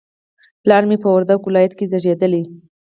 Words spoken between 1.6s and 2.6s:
کې زیږدلی